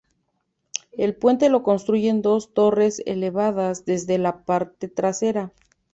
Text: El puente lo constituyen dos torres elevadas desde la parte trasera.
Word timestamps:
El 0.93 1.15
puente 1.15 1.47
lo 1.49 1.61
constituyen 1.61 2.23
dos 2.23 2.55
torres 2.55 3.03
elevadas 3.05 3.85
desde 3.85 4.17
la 4.17 4.45
parte 4.45 4.87
trasera. 4.87 5.53